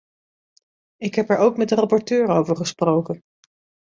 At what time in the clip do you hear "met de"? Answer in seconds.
1.57-1.75